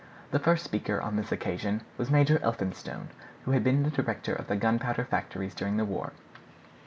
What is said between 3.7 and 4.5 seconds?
the director of